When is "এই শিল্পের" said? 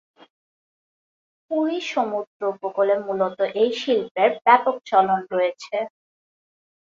3.61-4.31